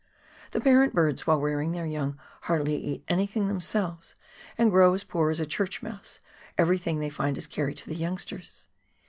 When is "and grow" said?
4.57-4.95